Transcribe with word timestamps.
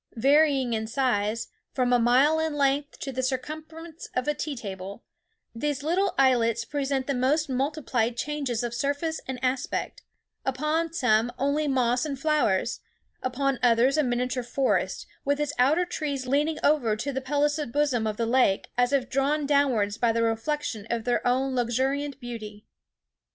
Varying 0.17 0.73
in 0.73 0.87
size, 0.87 1.49
from 1.75 1.93
a 1.93 1.99
mile 1.99 2.39
in 2.39 2.55
length 2.55 2.97
to 3.01 3.11
the 3.11 3.21
circumference 3.21 4.09
of 4.15 4.27
a 4.27 4.33
tea 4.33 4.55
table, 4.55 5.03
these 5.53 5.83
little 5.83 6.15
islets 6.17 6.65
present 6.65 7.05
the 7.05 7.13
most 7.13 7.47
multiplied 7.49 8.17
changes 8.17 8.63
of 8.63 8.73
surface 8.73 9.21
and 9.27 9.37
aspect—upon 9.43 10.91
some 10.93 11.31
only 11.37 11.67
moss 11.67 12.03
and 12.03 12.19
flowers, 12.19 12.79
upon 13.21 13.59
others 13.61 13.95
a 13.95 14.01
miniature 14.01 14.41
forest, 14.41 15.05
with 15.23 15.39
its 15.39 15.53
outer 15.59 15.85
trees 15.85 16.25
leaning 16.25 16.57
over 16.63 16.95
to 16.95 17.13
the 17.13 17.21
pellucid 17.21 17.71
bosom 17.71 18.07
of 18.07 18.17
the 18.17 18.25
lake, 18.25 18.71
as 18.79 18.91
if 18.91 19.07
drawn 19.07 19.45
downwards 19.45 19.99
by 19.99 20.11
the 20.11 20.23
reflection 20.23 20.87
of 20.89 21.03
their 21.03 21.21
own 21.27 21.53
luxuriant 21.53 22.19
beauty. 22.19 22.65